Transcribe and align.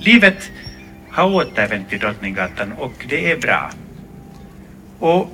Livet 0.00 0.50
har 1.10 1.34
återvänt 1.34 1.88
till 1.88 1.98
Drottninggatan 1.98 2.72
och 2.72 3.06
det 3.08 3.30
är 3.30 3.36
bra. 3.36 3.70
Och 4.98 5.30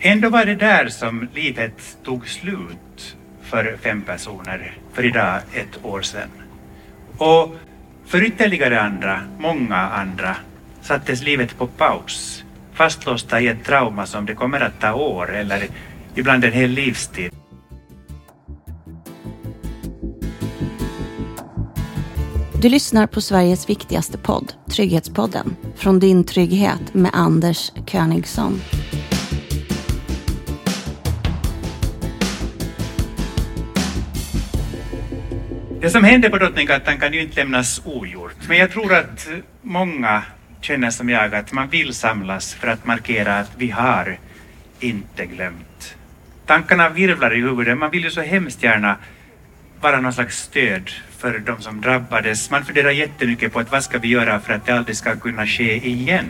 ändå 0.00 0.28
var 0.28 0.44
det 0.44 0.54
där 0.54 0.88
som 0.88 1.28
livet 1.34 1.96
tog 2.04 2.28
slut 2.28 3.16
för 3.42 3.76
fem 3.82 4.02
personer 4.02 4.74
för 4.92 5.04
idag 5.04 5.40
ett 5.54 5.84
år 5.84 6.02
sedan. 6.02 6.28
Och 7.18 7.56
för 8.06 8.24
ytterligare 8.24 8.80
andra, 8.80 9.20
många 9.38 9.76
andra, 9.76 10.36
sattes 10.82 11.22
livet 11.22 11.58
på 11.58 11.66
paus, 11.66 12.44
fastlåsta 12.72 13.40
i 13.40 13.48
ett 13.48 13.64
trauma 13.64 14.06
som 14.06 14.26
det 14.26 14.34
kommer 14.34 14.60
att 14.60 14.80
ta 14.80 14.94
år 14.94 15.34
eller 15.34 15.66
ibland 16.14 16.44
en 16.44 16.52
hel 16.52 16.70
livstid. 16.70 17.41
Du 22.62 22.68
lyssnar 22.68 23.06
på 23.06 23.20
Sveriges 23.20 23.70
viktigaste 23.70 24.18
podd, 24.18 24.52
Trygghetspodden, 24.70 25.56
från 25.76 25.98
din 25.98 26.24
trygghet 26.24 26.94
med 26.94 27.10
Anders 27.14 27.72
Königsson. 27.86 28.60
Det 35.80 35.90
som 35.90 36.04
händer 36.04 36.28
på 36.28 36.38
Drottninggatan 36.38 36.98
kan 36.98 37.12
ju 37.12 37.22
inte 37.22 37.36
lämnas 37.36 37.82
ogjort, 37.84 38.48
men 38.48 38.58
jag 38.58 38.70
tror 38.70 38.94
att 38.94 39.28
många 39.62 40.22
känner 40.60 40.90
som 40.90 41.08
jag 41.08 41.34
att 41.34 41.52
man 41.52 41.68
vill 41.68 41.94
samlas 41.94 42.54
för 42.54 42.68
att 42.68 42.86
markera 42.86 43.38
att 43.38 43.50
vi 43.56 43.70
har 43.70 44.18
inte 44.80 45.26
glömt. 45.26 45.96
Tankarna 46.46 46.88
virvlar 46.88 47.36
i 47.36 47.40
huvudet, 47.40 47.78
man 47.78 47.90
vill 47.90 48.04
ju 48.04 48.10
så 48.10 48.20
hemskt 48.20 48.62
gärna 48.62 48.96
vara 49.82 50.00
någon 50.00 50.12
slags 50.12 50.42
stöd 50.42 50.90
för 51.18 51.38
de 51.38 51.62
som 51.62 51.80
drabbades. 51.80 52.50
Man 52.50 52.64
funderar 52.64 52.90
jättemycket 52.90 53.52
på 53.52 53.60
att 53.60 53.72
vad 53.72 53.84
ska 53.84 53.98
vi 53.98 54.08
göra 54.08 54.40
för 54.40 54.52
att 54.52 54.66
det 54.66 54.72
aldrig 54.72 54.96
ska 54.96 55.16
kunna 55.16 55.46
ske 55.46 55.86
igen. 55.86 56.26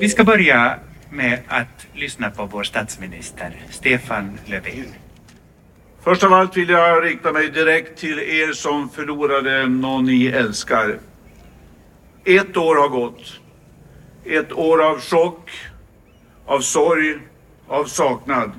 Vi 0.00 0.08
ska 0.08 0.24
börja 0.24 0.78
med 1.10 1.38
att 1.48 1.86
lyssna 1.94 2.30
på 2.30 2.46
vår 2.46 2.62
statsminister 2.62 3.56
Stefan 3.70 4.38
Löfven. 4.46 4.86
Först 6.04 6.24
av 6.24 6.32
allt 6.32 6.56
vill 6.56 6.68
jag 6.68 7.04
rikta 7.04 7.32
mig 7.32 7.50
direkt 7.50 7.98
till 7.98 8.18
er 8.18 8.52
som 8.52 8.88
förlorade 8.88 9.66
någon 9.66 10.04
ni 10.04 10.26
älskar. 10.26 10.98
Ett 12.24 12.56
år 12.56 12.76
har 12.76 12.88
gått. 12.88 13.40
Ett 14.24 14.52
år 14.52 14.82
av 14.82 15.00
chock, 15.00 15.50
av 16.46 16.60
sorg, 16.60 17.18
av 17.68 17.84
saknad. 17.84 18.52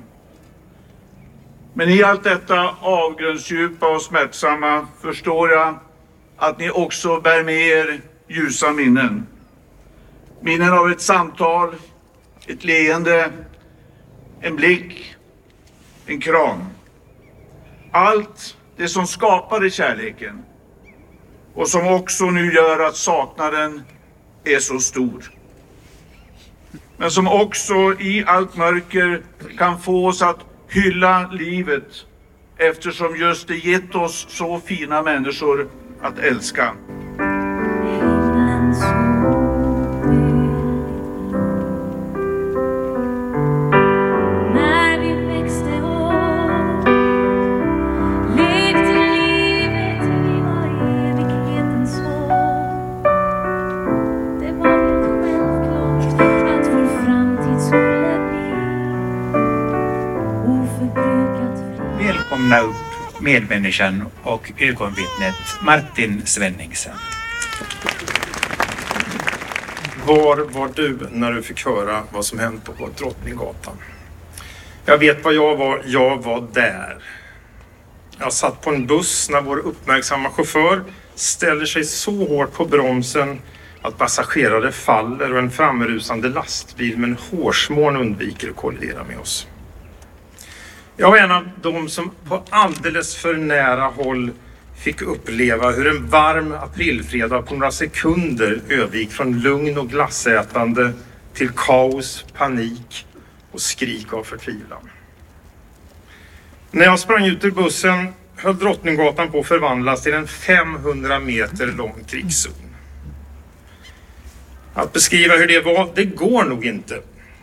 Men 1.74 1.88
i 1.88 2.02
allt 2.02 2.24
detta 2.24 2.74
avgrundsdjupa 2.80 3.94
och 3.94 4.02
smärtsamma 4.02 4.86
förstår 5.02 5.50
jag 5.50 5.78
att 6.36 6.58
ni 6.58 6.70
också 6.70 7.20
bär 7.20 7.44
med 7.44 7.60
er 7.68 8.00
ljusa 8.28 8.72
minnen. 8.72 9.26
Minnen 10.40 10.72
av 10.72 10.90
ett 10.90 11.00
samtal, 11.00 11.74
ett 12.46 12.64
leende, 12.64 13.30
en 14.40 14.56
blick, 14.56 15.14
en 16.06 16.20
kram. 16.20 16.73
Allt 17.94 18.56
det 18.76 18.88
som 18.88 19.06
skapade 19.06 19.70
kärleken 19.70 20.42
och 21.54 21.68
som 21.68 21.88
också 21.88 22.24
nu 22.24 22.52
gör 22.52 22.86
att 22.86 22.96
saknaden 22.96 23.82
är 24.44 24.58
så 24.58 24.78
stor. 24.78 25.32
Men 26.96 27.10
som 27.10 27.28
också 27.28 27.74
i 28.00 28.24
allt 28.26 28.56
mörker 28.56 29.22
kan 29.58 29.80
få 29.80 30.06
oss 30.06 30.22
att 30.22 30.38
hylla 30.68 31.30
livet 31.32 32.06
eftersom 32.58 33.16
just 33.16 33.48
det 33.48 33.56
gett 33.56 33.94
oss 33.94 34.26
så 34.28 34.60
fina 34.60 35.02
människor 35.02 35.68
att 36.02 36.18
älska. 36.18 36.74
Medmänniskan 63.34 64.04
och 64.22 64.52
ögonvittnet 64.58 65.34
Martin 65.62 66.22
Svenningsen. 66.24 66.96
Var 70.06 70.36
var 70.36 70.70
du 70.74 70.98
när 71.12 71.32
du 71.32 71.42
fick 71.42 71.66
höra 71.66 72.02
vad 72.12 72.24
som 72.24 72.38
hänt 72.38 72.64
på 72.64 72.88
Drottninggatan? 72.98 73.76
Jag 74.84 74.98
vet 74.98 75.24
vad 75.24 75.34
jag 75.34 75.56
var. 75.56 75.82
Jag 75.84 76.22
var 76.22 76.48
där. 76.52 76.96
Jag 78.18 78.32
satt 78.32 78.60
på 78.60 78.70
en 78.70 78.86
buss 78.86 79.30
när 79.30 79.40
vår 79.40 79.58
uppmärksamma 79.58 80.30
chaufför 80.30 80.84
ställer 81.14 81.66
sig 81.66 81.84
så 81.84 82.26
hårt 82.26 82.52
på 82.52 82.64
bromsen 82.64 83.40
att 83.82 83.98
passagerare 83.98 84.72
faller 84.72 85.32
och 85.32 85.38
en 85.38 85.50
framrusande 85.50 86.28
lastbil 86.28 86.98
med 86.98 87.10
en 87.10 87.18
hårsmån 87.30 87.96
undviker 87.96 88.50
att 88.50 88.56
kollidera 88.56 89.04
med 89.04 89.18
oss. 89.18 89.46
Jag 90.96 91.10
var 91.10 91.18
en 91.18 91.30
av 91.30 91.48
dem 91.62 91.88
som 91.88 92.10
på 92.28 92.42
alldeles 92.50 93.16
för 93.16 93.34
nära 93.34 93.84
håll 93.84 94.30
fick 94.76 95.02
uppleva 95.02 95.70
hur 95.70 95.86
en 95.86 96.08
varm 96.08 96.52
aprilfredag 96.52 97.46
på 97.46 97.54
några 97.54 97.70
sekunder 97.70 98.60
övergick 98.68 99.12
från 99.12 99.40
lugn 99.40 99.78
och 99.78 99.90
glassätande 99.90 100.92
till 101.34 101.50
kaos, 101.50 102.24
panik 102.36 103.06
och 103.50 103.60
skrik 103.60 104.12
av 104.12 104.22
förtvivlan. 104.22 104.90
När 106.70 106.84
jag 106.84 106.98
sprang 106.98 107.26
ut 107.26 107.44
ur 107.44 107.50
bussen 107.50 108.08
höll 108.36 108.58
Drottninggatan 108.58 109.30
på 109.30 109.40
att 109.40 109.46
förvandlas 109.46 110.02
till 110.02 110.14
en 110.14 110.26
500 110.26 111.18
meter 111.18 111.66
lång 111.66 112.04
krigszon. 112.06 112.52
Att 114.74 114.92
beskriva 114.92 115.36
hur 115.36 115.46
det 115.46 115.60
var, 115.60 115.88
det 115.94 116.04
går 116.04 116.44
nog 116.44 116.66
inte. 116.66 117.00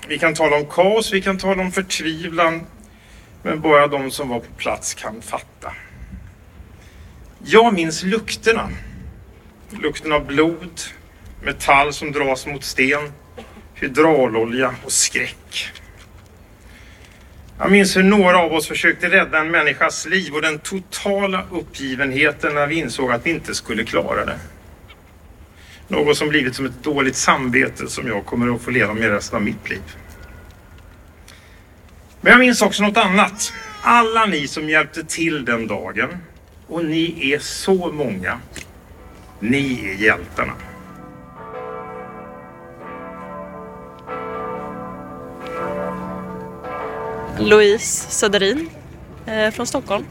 Vi 0.07 0.19
kan 0.19 0.33
tala 0.33 0.55
om 0.55 0.65
kaos, 0.65 1.13
vi 1.13 1.21
kan 1.21 1.37
tala 1.37 1.61
om 1.61 1.71
förtvivlan, 1.71 2.61
men 3.43 3.61
bara 3.61 3.87
de 3.87 4.11
som 4.11 4.29
var 4.29 4.39
på 4.39 4.53
plats 4.57 4.93
kan 4.93 5.21
fatta. 5.21 5.73
Jag 7.43 7.73
minns 7.73 8.03
lukterna. 8.03 8.69
Lukten 9.81 10.11
av 10.11 10.25
blod, 10.25 10.81
metall 11.43 11.93
som 11.93 12.11
dras 12.11 12.47
mot 12.47 12.63
sten, 12.63 13.11
hydraulolja 13.73 14.75
och 14.85 14.91
skräck. 14.91 15.71
Jag 17.59 17.71
minns 17.71 17.97
hur 17.97 18.03
några 18.03 18.37
av 18.39 18.53
oss 18.53 18.67
försökte 18.67 19.09
rädda 19.09 19.39
en 19.39 19.51
människas 19.51 20.05
liv 20.05 20.33
och 20.33 20.41
den 20.41 20.59
totala 20.59 21.45
uppgivenheten 21.51 22.53
när 22.53 22.67
vi 22.67 22.75
insåg 22.75 23.11
att 23.11 23.25
vi 23.25 23.29
inte 23.29 23.55
skulle 23.55 23.83
klara 23.83 24.25
det. 24.25 24.39
Något 25.87 26.17
som 26.17 26.29
blivit 26.29 26.55
som 26.55 26.65
ett 26.65 26.83
dåligt 26.83 27.15
samvete 27.15 27.87
som 27.87 28.07
jag 28.07 28.25
kommer 28.25 28.55
att 28.55 28.61
få 28.61 28.71
leva 28.71 28.93
med 28.93 29.09
resten 29.09 29.35
av 29.35 29.43
mitt 29.43 29.69
liv. 29.69 29.81
Men 32.21 32.31
jag 32.31 32.39
minns 32.39 32.61
också 32.61 32.83
något 32.83 32.97
annat. 32.97 33.53
Alla 33.81 34.25
ni 34.25 34.47
som 34.47 34.69
hjälpte 34.69 35.03
till 35.03 35.45
den 35.45 35.67
dagen, 35.67 36.09
och 36.67 36.85
ni 36.85 37.31
är 37.33 37.39
så 37.39 37.91
många, 37.91 38.39
ni 39.39 39.89
är 39.89 40.03
hjältarna. 40.03 40.53
Louise 47.39 48.11
Söderin 48.11 48.69
eh, 49.25 49.51
från 49.51 49.67
Stockholm. 49.67 50.05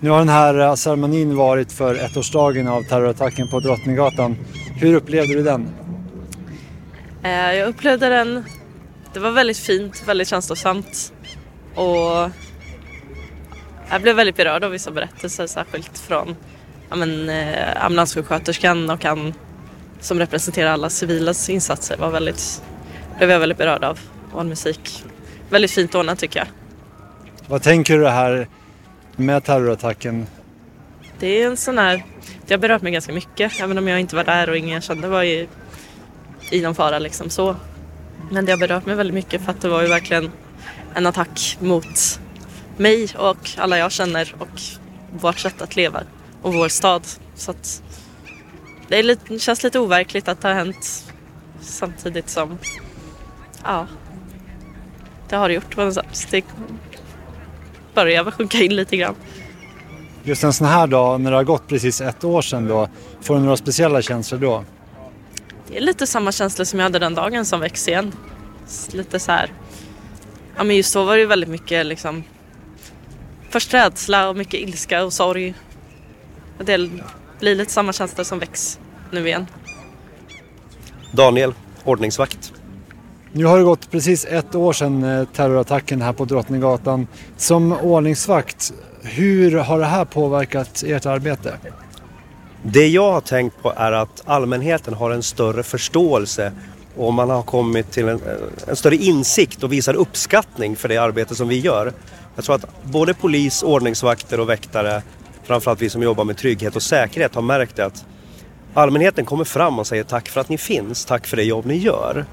Nu 0.00 0.10
har 0.10 0.18
den 0.18 0.28
här 0.28 0.58
eh, 0.58 0.74
ceremonin 0.74 1.36
varit 1.36 1.72
för 1.72 1.94
ettårsdagen 1.94 2.68
av 2.68 2.82
terrorattacken 2.82 3.48
på 3.48 3.60
Drottninggatan. 3.60 4.36
Hur 4.76 4.94
upplevde 4.94 5.34
du 5.34 5.42
den? 5.42 5.68
Eh, 7.22 7.30
jag 7.30 7.68
upplevde 7.68 8.08
den, 8.08 8.44
det 9.12 9.20
var 9.20 9.30
väldigt 9.30 9.58
fint, 9.58 10.02
väldigt 10.06 10.28
känslosamt 10.28 11.12
och 11.74 12.30
jag 13.90 14.02
blev 14.02 14.16
väldigt 14.16 14.36
berörd 14.36 14.64
av 14.64 14.70
vissa 14.70 14.90
berättelser 14.90 15.46
särskilt 15.46 15.98
från 15.98 16.36
ja, 16.90 16.96
men, 16.96 17.28
eh, 17.28 17.84
ambulanssjuksköterskan 17.84 18.90
och 18.90 19.04
han 19.04 19.34
som 20.00 20.18
representerar 20.18 20.70
alla 20.70 20.90
civilas 20.90 21.50
insatser 21.50 21.96
var 21.96 22.10
väldigt, 22.10 22.62
blev 23.18 23.30
jag 23.30 23.40
väldigt 23.40 23.58
berörd 23.58 23.84
av 23.84 23.98
och 24.32 24.40
all 24.40 24.46
musik. 24.46 25.04
Väldigt 25.50 25.70
fint 25.70 25.94
ordnat 25.94 26.18
tycker 26.18 26.38
jag. 26.38 26.46
Vad 27.46 27.62
tänker 27.62 27.98
du 27.98 28.08
här 28.08 28.48
med 29.16 29.44
terrorattacken 29.44 30.26
Det 31.18 31.42
är 31.42 31.46
en 31.46 31.56
sån 31.56 31.78
här, 31.78 32.04
det 32.46 32.54
har 32.54 32.58
berört 32.58 32.82
mig 32.82 32.92
ganska 32.92 33.12
mycket 33.12 33.60
även 33.60 33.78
om 33.78 33.88
jag 33.88 34.00
inte 34.00 34.16
var 34.16 34.24
där 34.24 34.50
och 34.50 34.56
ingen 34.56 34.74
jag 34.74 34.82
kände 34.82 35.08
var 35.08 35.22
i, 35.22 35.48
i 36.50 36.62
någon 36.62 36.74
fara 36.74 36.98
liksom 36.98 37.30
så. 37.30 37.56
Men 38.30 38.44
det 38.44 38.52
har 38.52 38.58
berört 38.58 38.86
mig 38.86 38.94
väldigt 38.94 39.14
mycket 39.14 39.44
för 39.44 39.50
att 39.50 39.60
det 39.60 39.68
var 39.68 39.82
ju 39.82 39.88
verkligen 39.88 40.30
en 40.94 41.06
attack 41.06 41.58
mot 41.60 42.20
mig 42.76 43.08
och 43.16 43.50
alla 43.56 43.78
jag 43.78 43.92
känner 43.92 44.34
och 44.38 44.60
vårt 45.20 45.38
sätt 45.38 45.62
att 45.62 45.76
leva 45.76 46.02
och 46.42 46.54
vår 46.54 46.68
stad. 46.68 47.02
Så 47.34 47.50
att 47.50 47.82
det 48.88 49.02
lite, 49.02 49.38
känns 49.38 49.62
lite 49.62 49.78
overkligt 49.78 50.28
att 50.28 50.40
det 50.40 50.48
har 50.48 50.54
hänt 50.54 51.12
samtidigt 51.60 52.28
som, 52.28 52.58
ja, 53.64 53.86
det 55.28 55.36
har 55.36 55.48
det 55.48 55.54
gjort 55.54 55.74
på 55.74 55.84
något 55.84 55.94
sätt. 55.94 56.26
Det 56.30 56.44
börjar 57.94 58.30
sjunka 58.30 58.58
in 58.58 58.76
lite 58.76 58.96
grann. 58.96 59.14
Just 60.24 60.44
en 60.44 60.52
sån 60.52 60.66
här 60.66 60.86
dag 60.86 61.20
när 61.20 61.30
det 61.30 61.36
har 61.36 61.44
gått 61.44 61.68
precis 61.68 62.00
ett 62.00 62.24
år 62.24 62.42
sedan 62.42 62.68
då, 62.68 62.88
får 63.20 63.34
du 63.34 63.40
några 63.40 63.56
speciella 63.56 64.02
känslor 64.02 64.40
då? 64.40 64.64
Det 65.68 65.76
är 65.76 65.80
lite 65.80 66.06
samma 66.06 66.32
känsla 66.32 66.64
som 66.64 66.78
jag 66.78 66.84
hade 66.84 66.98
den 66.98 67.14
dagen 67.14 67.44
som 67.44 67.60
väcks 67.60 67.88
igen. 67.88 68.12
Lite 68.92 69.20
så 69.20 69.32
här, 69.32 69.50
ja 70.56 70.64
men 70.64 70.76
just 70.76 70.94
då 70.94 71.04
var 71.04 71.14
det 71.14 71.20
ju 71.20 71.26
väldigt 71.26 71.50
mycket 71.50 71.86
liksom 71.86 72.24
först 73.50 73.74
rädsla 73.74 74.28
och 74.28 74.36
mycket 74.36 74.60
ilska 74.60 75.04
och 75.04 75.12
sorg. 75.12 75.54
Det 76.58 76.90
blir 77.40 77.54
lite 77.54 77.72
samma 77.72 77.92
känsla 77.92 78.24
som 78.24 78.38
väcks 78.38 78.78
nu 79.10 79.26
igen. 79.26 79.46
Daniel, 81.10 81.54
ordningsvakt. 81.84 82.52
Nu 83.32 83.44
har 83.44 83.58
det 83.58 83.64
gått 83.64 83.90
precis 83.90 84.24
ett 84.24 84.54
år 84.54 84.72
sedan 84.72 85.04
eh, 85.04 85.24
terrorattacken 85.24 86.02
här 86.02 86.12
på 86.12 86.24
Drottninggatan. 86.24 87.06
Som 87.36 87.72
ordningsvakt, 87.72 88.72
hur 89.02 89.58
har 89.58 89.78
det 89.78 89.84
här 89.84 90.04
påverkat 90.04 90.82
ert 90.86 91.06
arbete? 91.06 91.56
Det 92.62 92.88
jag 92.88 93.12
har 93.12 93.20
tänkt 93.20 93.62
på 93.62 93.72
är 93.76 93.92
att 93.92 94.22
allmänheten 94.24 94.94
har 94.94 95.10
en 95.10 95.22
större 95.22 95.62
förståelse 95.62 96.52
och 96.96 97.12
man 97.12 97.30
har 97.30 97.42
kommit 97.42 97.90
till 97.90 98.08
en, 98.08 98.20
en, 98.66 98.76
större 98.76 98.96
insikt 98.96 99.62
och 99.62 99.72
visar 99.72 99.94
uppskattning 99.94 100.76
för 100.76 100.88
det 100.88 100.96
arbete 100.96 101.34
som 101.34 101.48
vi 101.48 101.58
gör. 101.58 101.92
Jag 102.34 102.44
tror 102.44 102.54
att 102.56 102.84
både 102.84 103.14
polis, 103.14 103.62
ordningsvakter 103.62 104.40
och 104.40 104.48
väktare, 104.48 105.02
framförallt 105.44 105.82
vi 105.82 105.90
som 105.90 106.02
jobbar 106.02 106.24
med 106.24 106.36
trygghet 106.36 106.76
och 106.76 106.82
säkerhet, 106.82 107.34
har 107.34 107.42
märkt 107.42 107.78
att 107.78 108.04
allmänheten 108.74 109.24
kommer 109.24 109.44
fram 109.44 109.78
och 109.78 109.86
säger 109.86 110.04
tack 110.04 110.28
för 110.28 110.40
att 110.40 110.48
ni 110.48 110.58
finns, 110.58 111.04
tack 111.04 111.26
för 111.26 111.36
det 111.36 111.44
jobb 111.44 111.66
ni 111.66 111.76
gör. 111.76 112.24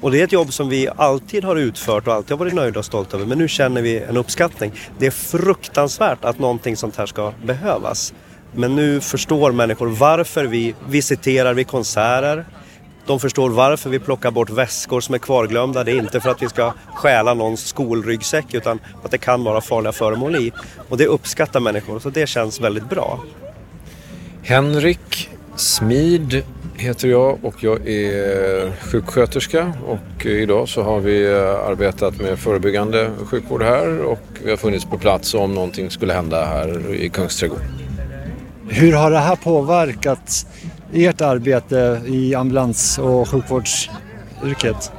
Och 0.00 0.10
det 0.10 0.20
är 0.20 0.24
ett 0.24 0.32
jobb 0.32 0.52
som 0.52 0.68
vi 0.68 0.88
alltid 0.96 1.44
har 1.44 1.56
utfört 1.56 2.06
och 2.06 2.14
alltid 2.14 2.30
har 2.30 2.38
varit 2.38 2.54
nöjda 2.54 2.78
och 2.78 2.84
stolta 2.84 3.16
över. 3.16 3.26
Men 3.26 3.38
nu 3.38 3.48
känner 3.48 3.82
vi 3.82 3.98
en 3.98 4.16
uppskattning. 4.16 4.72
Det 4.98 5.06
är 5.06 5.10
fruktansvärt 5.10 6.24
att 6.24 6.38
någonting 6.38 6.76
sånt 6.76 6.96
här 6.96 7.06
ska 7.06 7.32
behövas. 7.44 8.14
Men 8.52 8.76
nu 8.76 9.00
förstår 9.00 9.52
människor 9.52 9.86
varför 9.86 10.44
vi 10.44 10.74
visiterar 10.88 11.54
vid 11.54 11.66
konserter. 11.66 12.44
De 13.06 13.20
förstår 13.20 13.50
varför 13.50 13.90
vi 13.90 13.98
plockar 13.98 14.30
bort 14.30 14.50
väskor 14.50 15.00
som 15.00 15.14
är 15.14 15.18
kvarglömda. 15.18 15.84
Det 15.84 15.92
är 15.92 15.96
inte 15.96 16.20
för 16.20 16.30
att 16.30 16.42
vi 16.42 16.48
ska 16.48 16.72
stjäla 16.94 17.34
någons 17.34 17.66
skolryggsäck 17.66 18.54
utan 18.54 18.78
att 19.04 19.10
det 19.10 19.18
kan 19.18 19.44
vara 19.44 19.60
farliga 19.60 19.92
föremål 19.92 20.36
i. 20.36 20.52
Och 20.88 20.96
det 20.96 21.06
uppskattar 21.06 21.60
människor 21.60 21.98
så 21.98 22.10
det 22.10 22.26
känns 22.26 22.60
väldigt 22.60 22.88
bra. 22.88 23.20
Henrik 24.42 25.30
Smid 25.56 26.42
heter 26.76 27.08
jag 27.08 27.44
och 27.44 27.64
jag 27.64 27.88
är 27.88 28.72
sjuksköterska 28.80 29.72
och 29.86 30.26
idag 30.26 30.68
så 30.68 30.82
har 30.82 31.00
vi 31.00 31.28
arbetat 31.68 32.20
med 32.20 32.38
förebyggande 32.38 33.10
sjukvård 33.30 33.62
här 33.62 33.98
och 33.98 34.20
vi 34.44 34.50
har 34.50 34.56
funnits 34.56 34.84
på 34.84 34.98
plats 34.98 35.34
om 35.34 35.54
någonting 35.54 35.90
skulle 35.90 36.12
hända 36.12 36.44
här 36.44 36.94
i 36.94 37.08
Kungsträdgården. 37.08 37.66
Hur 38.68 38.92
har 38.92 39.10
det 39.10 39.18
här 39.18 39.36
påverkat 39.36 40.46
ert 40.92 41.20
arbete 41.20 42.02
i 42.06 42.34
ambulans 42.34 42.98
och 42.98 43.28
sjukvårdsyrket? 43.28 44.92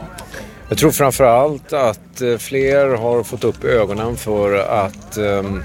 Jag 0.69 0.77
tror 0.77 0.91
framför 0.91 1.23
allt 1.23 1.73
att 1.73 2.21
eh, 2.21 2.37
fler 2.37 2.97
har 2.97 3.23
fått 3.23 3.43
upp 3.43 3.63
ögonen 3.63 4.15
för 4.15 4.57
att 4.57 5.17
ehm, 5.17 5.63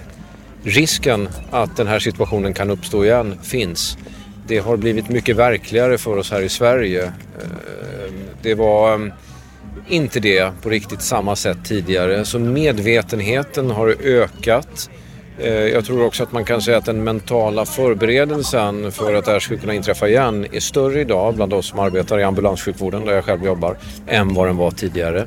risken 0.62 1.28
att 1.50 1.76
den 1.76 1.86
här 1.86 1.98
situationen 1.98 2.54
kan 2.54 2.70
uppstå 2.70 3.04
igen 3.04 3.38
finns. 3.42 3.98
Det 4.46 4.58
har 4.58 4.76
blivit 4.76 5.08
mycket 5.08 5.36
verkligare 5.36 5.98
för 5.98 6.16
oss 6.16 6.30
här 6.30 6.42
i 6.42 6.48
Sverige. 6.48 7.04
Ehm, 7.04 8.14
det 8.42 8.54
var 8.54 8.94
ehm, 8.94 9.12
inte 9.88 10.20
det 10.20 10.52
på 10.62 10.68
riktigt 10.68 11.02
samma 11.02 11.36
sätt 11.36 11.58
tidigare 11.64 12.24
så 12.24 12.38
medvetenheten 12.38 13.70
har 13.70 13.96
ökat. 14.02 14.90
Eh, 15.40 15.52
jag 15.52 15.84
tror 15.84 16.04
också 16.04 16.22
att 16.22 16.32
man 16.32 16.44
kan 16.44 16.62
säga 16.62 16.76
att 16.76 16.84
den 16.84 17.04
mentala 17.04 17.64
förberedelsen 17.64 18.92
för 18.92 19.14
att 19.14 19.24
det 19.24 19.32
här 19.32 19.40
skulle 19.40 19.60
kunna 19.60 19.74
inträffa 19.74 20.08
igen 20.08 20.46
är 20.52 20.60
större 20.60 21.00
idag 21.00 21.34
bland 21.34 21.52
oss 21.52 21.66
som 21.66 21.78
arbetar 21.78 22.18
i 22.20 22.22
ambulanssjukvården 22.24 23.04
där 23.04 23.12
jag 23.12 23.24
själv 23.24 23.44
jobbar 23.44 23.76
än 24.06 24.34
vad 24.34 24.46
den 24.46 24.56
var 24.56 24.70
tidigare. 24.70 25.26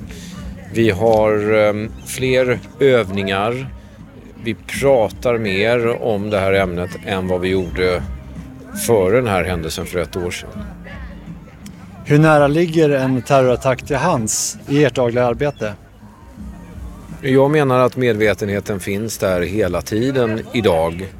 Vi 0.73 0.89
har 0.89 1.53
ehm, 1.53 1.91
fler 2.05 2.59
övningar. 2.79 3.67
Vi 4.43 4.55
pratar 4.81 5.37
mer 5.37 6.01
om 6.03 6.29
det 6.29 6.39
här 6.39 6.53
ämnet 6.53 6.89
än 7.05 7.27
vad 7.27 7.41
vi 7.41 7.49
gjorde 7.49 8.03
före 8.87 9.15
den 9.15 9.27
här 9.27 9.43
händelsen 9.43 9.85
för 9.85 9.99
ett 9.99 10.17
år 10.17 10.31
sedan. 10.31 10.49
Hur 12.05 12.19
nära 12.19 12.47
ligger 12.47 12.89
en 12.89 13.21
terrorattack 13.21 13.81
till 13.81 13.95
hands 13.95 14.57
i 14.67 14.83
ert 14.83 14.95
dagliga 14.95 15.25
arbete? 15.25 15.73
Jag 17.23 17.51
menar 17.51 17.79
att 17.79 17.95
medvetenheten 17.97 18.79
finns 18.79 19.17
där 19.17 19.41
hela 19.41 19.81
tiden 19.81 20.41
idag. 20.53 21.13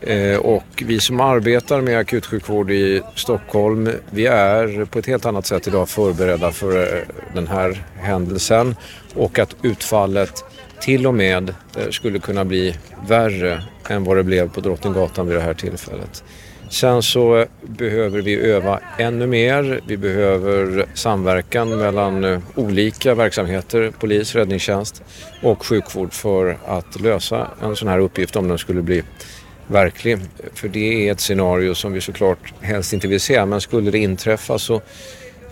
Eh, 0.00 0.36
och 0.36 0.82
vi 0.86 1.00
som 1.00 1.20
arbetar 1.20 1.80
med 1.80 1.98
akutsjukvård 1.98 2.70
i 2.70 3.02
Stockholm, 3.14 3.90
vi 4.10 4.26
är 4.26 4.84
på 4.84 4.98
ett 4.98 5.06
helt 5.06 5.26
annat 5.26 5.46
sätt 5.46 5.68
idag 5.68 5.88
förberedda 5.88 6.52
för 6.52 6.96
eh, 6.96 7.02
den 7.34 7.46
här 7.46 7.84
händelsen 7.96 8.76
och 9.14 9.38
att 9.38 9.56
utfallet 9.62 10.44
till 10.80 11.06
och 11.06 11.14
med 11.14 11.54
eh, 11.76 11.90
skulle 11.90 12.18
kunna 12.18 12.44
bli 12.44 12.74
värre 13.08 13.62
än 13.88 14.04
vad 14.04 14.16
det 14.16 14.24
blev 14.24 14.50
på 14.50 14.60
Drottninggatan 14.60 15.26
vid 15.26 15.36
det 15.36 15.42
här 15.42 15.54
tillfället. 15.54 16.24
Sen 16.70 17.02
så 17.02 17.38
eh, 17.38 17.46
behöver 17.62 18.22
vi 18.22 18.36
öva 18.36 18.80
ännu 18.98 19.26
mer. 19.26 19.80
Vi 19.86 19.96
behöver 19.96 20.86
samverkan 20.94 21.78
mellan 21.78 22.24
eh, 22.24 22.40
olika 22.54 23.14
verksamheter, 23.14 23.92
polis, 23.98 24.34
räddningstjänst 24.34 25.02
och 25.42 25.66
sjukvård 25.66 26.12
för 26.12 26.58
att 26.66 27.00
lösa 27.00 27.48
en 27.62 27.76
sån 27.76 27.88
här 27.88 27.98
uppgift 27.98 28.36
om 28.36 28.48
den 28.48 28.58
skulle 28.58 28.82
bli 28.82 29.02
verklig. 29.66 30.18
För 30.54 30.68
det 30.68 31.08
är 31.08 31.12
ett 31.12 31.20
scenario 31.20 31.74
som 31.74 31.92
vi 31.92 32.00
såklart 32.00 32.52
helst 32.60 32.92
inte 32.92 33.08
vill 33.08 33.20
se 33.20 33.44
men 33.44 33.60
skulle 33.60 33.90
det 33.90 33.98
inträffa 33.98 34.58
så 34.58 34.82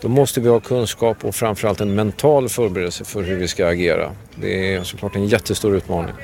då 0.01 0.09
måste 0.09 0.41
vi 0.41 0.49
ha 0.49 0.61
kunskap 0.61 1.25
och 1.25 1.35
framförallt 1.35 1.81
en 1.81 1.95
mental 1.95 2.49
förberedelse 2.49 3.05
för 3.05 3.23
hur 3.23 3.37
vi 3.37 3.49
ska 3.49 3.67
agera. 3.67 4.13
Det 4.35 4.75
är 4.75 4.83
såklart 4.83 5.17
en 5.17 5.27
jättestor 5.27 5.77
utmaning. 5.77 6.15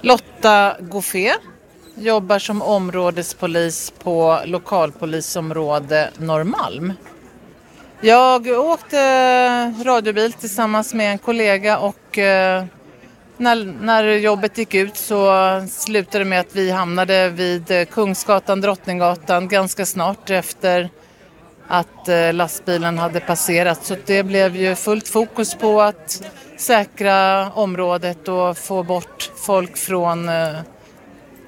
Lotta 0.00 0.76
Goffé 0.80 1.32
jobbar 1.94 2.38
som 2.38 2.62
områdespolis 2.62 3.92
på 4.02 4.40
lokalpolisområde 4.44 6.10
Norrmalm. 6.18 6.92
Jag 8.00 8.46
åkte 8.46 8.96
radiobil 9.84 10.32
tillsammans 10.32 10.94
med 10.94 11.12
en 11.12 11.18
kollega 11.18 11.78
och 11.78 12.18
eh, 12.18 12.64
när, 13.36 13.64
när 13.80 14.04
jobbet 14.04 14.58
gick 14.58 14.74
ut 14.74 14.96
så 14.96 15.32
slutade 15.70 16.18
det 16.18 16.24
med 16.24 16.40
att 16.40 16.56
vi 16.56 16.70
hamnade 16.70 17.28
vid 17.28 17.88
Kungsgatan, 17.90 18.60
Drottninggatan 18.60 19.48
ganska 19.48 19.86
snart 19.86 20.30
efter 20.30 20.90
att 21.68 22.08
eh, 22.08 22.32
lastbilen 22.32 22.98
hade 22.98 23.20
passerat. 23.20 23.84
Så 23.84 23.96
det 24.06 24.22
blev 24.22 24.56
ju 24.56 24.74
fullt 24.74 25.08
fokus 25.08 25.54
på 25.54 25.82
att 25.82 26.22
säkra 26.56 27.50
området 27.52 28.28
och 28.28 28.58
få 28.58 28.82
bort 28.82 29.30
folk 29.36 29.76
från 29.76 30.28
eh, 30.28 30.56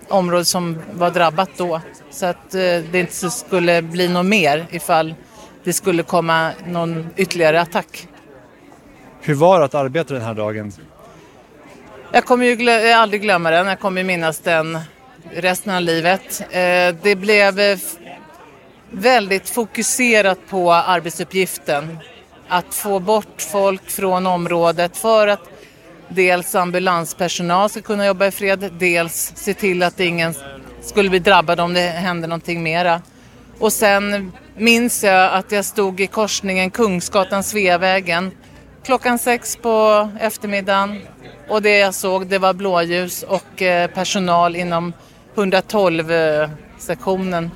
området 0.09 0.47
som 0.47 0.79
var 0.93 1.11
drabbat 1.11 1.51
då. 1.57 1.81
Så 2.11 2.27
att 2.27 2.55
eh, 2.55 2.61
det 2.61 2.95
inte 2.95 3.31
skulle 3.31 3.83
bli 3.83 4.09
något 4.09 4.27
mer 4.27 4.67
ifall 4.71 5.15
det 5.65 5.73
skulle 5.73 6.03
komma 6.03 6.51
någon 6.67 7.07
ytterligare 7.17 7.61
attack. 7.61 8.09
Hur 9.21 9.35
var 9.35 9.59
det 9.59 9.65
att 9.65 9.75
arbeta 9.75 10.15
den 10.15 10.23
här 10.23 10.35
dagen? 10.35 10.73
Jag 12.13 12.25
kommer 12.25 12.47
ju 12.47 12.57
glö 12.57 12.95
aldrig 12.95 13.23
glömma 13.23 13.51
den, 13.51 13.67
jag 13.67 13.81
kommer 13.81 14.05
minnas 14.05 14.39
den 14.39 14.79
resten 15.31 15.75
av 15.75 15.83
livet. 15.83 16.43
Det 17.03 17.19
blev 17.19 17.79
väldigt 18.91 19.51
fokuserat 19.51 20.39
på 20.49 20.73
arbetsuppgiften. 20.73 21.99
Att 22.49 22.75
få 22.75 23.01
bort 23.01 23.43
folk 23.43 23.91
från 23.91 24.27
området 24.27 24.97
för 24.97 25.29
att 25.29 25.51
dels 26.09 26.55
ambulanspersonal 26.55 27.71
ska 27.71 27.81
kunna 27.81 28.07
jobba 28.07 28.27
i 28.27 28.31
fred, 28.31 28.73
dels 28.79 29.33
se 29.37 29.55
till 29.55 29.83
att 29.83 30.01
ingen 30.01 30.35
skulle 30.83 31.11
bli 31.11 31.19
drabbad 31.19 31.61
om 31.61 31.75
det 31.75 31.81
hände 31.81 32.27
någonting 32.27 32.63
mera. 32.63 33.03
Och 33.59 33.73
sen 33.73 34.33
minns 34.57 35.05
jag 35.05 35.33
att 35.33 35.53
jag 35.53 35.65
stod 35.65 36.01
i 36.01 36.07
korsningen 36.07 36.71
Kungsgatan-Sveavägen 36.71 38.31
klockan 38.85 39.19
sex 39.19 39.57
på 39.57 40.09
eftermiddagen 40.21 40.99
och 41.49 41.63
det 41.63 41.79
jag 41.79 41.95
såg 41.95 42.27
det 42.27 42.39
var 42.39 42.55
blåljus 42.55 43.23
och 43.23 43.63
eh, 43.63 43.91
personal 43.91 44.57
inom 44.57 44.93
112-sektionen 45.35 47.51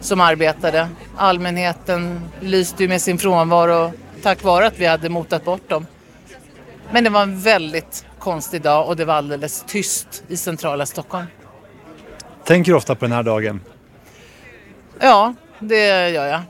som 0.00 0.20
arbetade. 0.20 0.88
Allmänheten 1.16 2.20
lyste 2.40 2.82
ju 2.82 2.88
med 2.88 3.02
sin 3.02 3.18
frånvaro 3.18 3.92
tack 4.22 4.42
vare 4.44 4.66
att 4.66 4.78
vi 4.78 4.86
hade 4.86 5.08
motat 5.08 5.44
bort 5.44 5.68
dem. 5.68 5.86
Men 6.90 7.04
det 7.04 7.10
var 7.10 7.22
en 7.22 7.40
väldigt 7.40 8.06
konstig 8.18 8.62
dag 8.62 8.88
och 8.88 8.96
det 8.96 9.04
var 9.04 9.14
alldeles 9.14 9.64
tyst 9.66 10.24
i 10.28 10.36
centrala 10.36 10.86
Stockholm. 10.86 11.26
Tänker 12.44 12.72
du 12.72 12.76
ofta 12.76 12.94
på 12.94 13.04
den 13.04 13.12
här 13.12 13.22
dagen? 13.22 13.60
Ja, 15.00 15.34
det 15.58 16.10
gör 16.10 16.26
jag. 16.26 16.40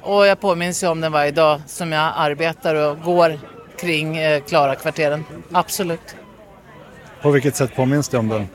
Och 0.00 0.26
jag 0.26 0.40
påminns 0.40 0.82
ju 0.82 0.86
om 0.86 1.00
den 1.00 1.12
varje 1.12 1.30
dag 1.30 1.60
som 1.66 1.92
jag 1.92 2.12
arbetar 2.16 2.74
och 2.74 3.00
går 3.00 3.38
kring 3.78 4.16
eh, 4.16 4.42
Klara-kvarteren. 4.42 5.24
Absolut. 5.52 6.16
På 7.22 7.30
vilket 7.30 7.56
sätt 7.56 7.76
påminns 7.76 8.08
du 8.08 8.16
om 8.16 8.28
den? 8.28 8.48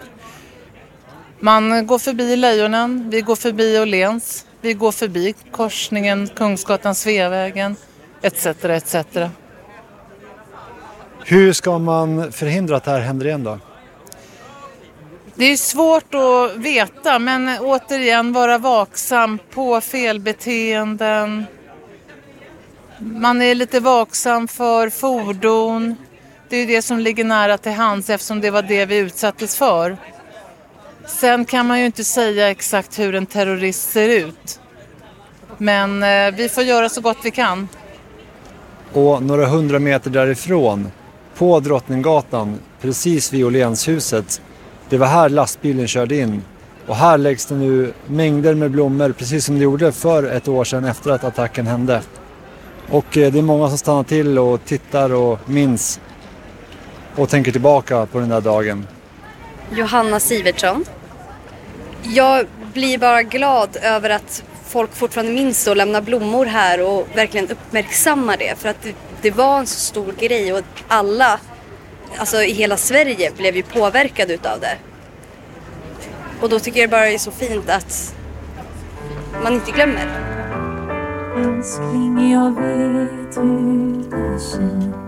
Man 1.40 1.88
går 1.88 2.00
förbi 2.00 2.36
Lejonen, 2.36 3.10
vi 3.10 3.22
går 3.22 3.36
förbi 3.36 3.80
Åhléns, 3.80 4.46
vi 4.62 4.74
går 4.74 4.92
förbi 4.92 5.36
korsningen 5.52 6.28
Kungsgatan, 6.36 6.96
Sveavägen 6.96 7.76
etc. 8.22 8.46
etc. 8.46 8.96
Hur 11.26 11.54
ska 11.54 11.80
man 11.80 12.32
förhindra 12.32 12.78
att 12.78 12.84
det 12.84 12.92
här 12.92 13.00
händer 13.00 13.26
igen 13.26 13.44
då? 13.44 13.60
Det 15.36 15.46
är 15.46 15.58
svårt 15.58 16.14
att 16.14 16.56
veta 16.58 17.20
men 17.20 17.60
återigen 17.60 18.34
vara 18.34 18.58
vaksam 18.58 19.40
på 19.52 19.82
felbeteenden. 19.82 21.46
Man 23.00 23.42
är 23.42 23.56
lite 23.56 23.80
vaksam 23.80 24.48
för 24.48 24.90
fordon. 24.90 25.96
Det 26.50 26.58
är 26.58 26.68
det 26.68 26.82
som 26.82 27.00
ligger 27.00 27.24
nära 27.24 27.58
till 27.58 27.72
hands 27.72 28.10
eftersom 28.10 28.42
det 28.42 28.52
var 28.52 28.62
det 28.62 28.86
vi 28.86 28.98
utsattes 28.98 29.56
för. 29.56 29.98
Sen 31.10 31.46
kan 31.46 31.68
man 31.68 31.80
ju 31.80 31.86
inte 31.86 32.04
säga 32.04 32.50
exakt 32.50 33.00
hur 33.00 33.16
en 33.16 33.26
terrorist 33.26 33.92
ser 33.92 34.10
ut. 34.10 34.60
Men 35.58 36.04
eh, 36.04 36.36
vi 36.36 36.50
får 36.50 36.64
göra 36.64 36.90
så 36.90 37.02
gott 37.02 37.18
vi 37.24 37.32
kan. 37.32 37.68
Och 38.94 39.24
några 39.24 39.46
hundra 39.46 39.80
meter 39.80 40.10
därifrån, 40.10 40.92
på 41.38 41.60
Drottninggatan, 41.60 42.60
precis 42.82 43.34
vid 43.34 43.46
Åhlénshuset, 43.46 44.42
det 44.90 44.98
var 44.98 45.08
här 45.08 45.30
lastbilen 45.30 45.88
körde 45.88 46.16
in. 46.16 46.42
Och 46.88 46.96
här 46.96 47.18
läggs 47.18 47.46
det 47.46 47.56
nu 47.56 47.94
mängder 48.08 48.56
med 48.56 48.72
blommor, 48.72 49.12
precis 49.12 49.46
som 49.46 49.56
det 49.56 49.64
gjorde 49.64 49.92
för 49.92 50.24
ett 50.24 50.48
år 50.48 50.64
sedan 50.64 50.86
efter 50.86 51.12
att 51.12 51.24
attacken 51.24 51.68
hände. 51.68 52.02
Och 52.90 53.18
eh, 53.18 53.32
det 53.32 53.40
är 53.40 53.44
många 53.44 53.68
som 53.68 53.78
stannar 53.78 54.04
till 54.04 54.40
och 54.40 54.66
tittar 54.66 55.14
och 55.14 55.50
minns 55.50 56.00
och 57.16 57.30
tänker 57.30 57.52
tillbaka 57.52 58.06
på 58.06 58.20
den 58.20 58.30
där 58.30 58.42
dagen. 58.42 58.88
Johanna 59.72 60.20
Sivertsson. 60.20 60.86
Jag 62.04 62.48
blir 62.74 62.98
bara 62.98 63.24
glad 63.24 63.78
över 63.82 64.10
att 64.10 64.44
folk 64.68 64.96
fortfarande 64.96 65.32
minns 65.32 65.66
det 65.66 65.72
och 65.72 65.78
lämnar 65.78 66.02
blommor 66.02 66.46
här 66.46 66.82
och 66.82 67.08
verkligen 67.16 67.50
uppmärksammar 67.52 68.38
det. 68.38 68.60
För 68.60 68.70
att 68.70 68.82
det, 68.84 68.94
det 69.22 69.32
var 69.32 69.60
en 69.60 69.68
så 69.68 69.80
stor 69.80 70.14
grej 70.20 70.54
och 70.54 70.64
alla, 70.88 71.40
alltså 72.18 72.44
i 72.44 72.52
hela 72.52 72.78
Sverige, 72.78 73.32
blev 73.38 73.56
ju 73.56 73.64
påverkade 73.64 74.34
utav 74.34 74.60
det. 74.60 74.78
Och 76.42 76.50
då 76.50 76.60
tycker 76.60 76.82
jag 76.82 76.90
bara 76.90 77.02
det 77.02 77.14
är 77.14 77.18
så 77.18 77.32
fint 77.32 77.70
att 77.70 78.16
man 79.44 79.54
inte 79.54 79.72
glömmer. 79.72 80.08
Älskling, 81.38 82.32
jag 82.32 82.52
vet 82.52 83.38
hur 83.38 84.04
det 84.04 84.40
känns 84.40 85.00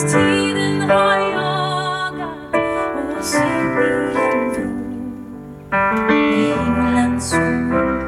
Tiden 0.00 0.80
har 0.80 1.18
jagat 1.18 3.18
oss 3.18 3.34
in 3.34 3.40
i 3.40 4.20
en 4.20 4.30
i 6.10 6.10
himlens 6.10 7.30
sol 7.30 8.00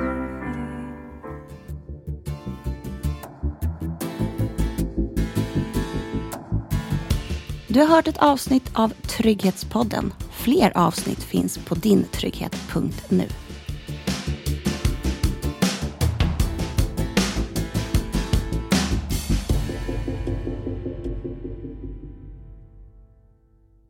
Du 7.68 7.80
har 7.80 7.86
hört 7.86 8.08
ett 8.08 8.18
avsnitt 8.18 8.70
av 8.74 8.88
Trygghetspodden. 8.88 10.12
Fler 10.30 10.72
avsnitt 10.74 11.22
finns 11.22 11.58
på 11.58 11.74
dintrygghet.nu. 11.74 13.28